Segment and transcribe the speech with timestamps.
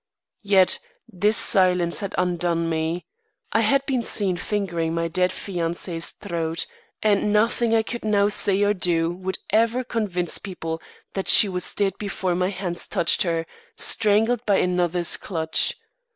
[0.41, 3.05] Yet this silence had undone me.
[3.53, 6.65] I had been seen fingering my dead betrothed's throat,
[7.03, 10.81] and nothing I could now say or do would ever convince people
[11.13, 13.45] that she was dead before my hands touched her,
[13.75, 15.75] strangled by another's clutch.